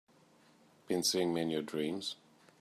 [0.87, 2.15] Been seeing me in your dreams?